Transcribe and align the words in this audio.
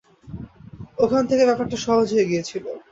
ওখান 0.99 1.23
থেকে 1.29 1.43
ব্যাপারটা 1.49 1.77
সহজ 1.85 2.07
হয়ে 2.13 2.29
গিয়েছিল। 2.29 2.65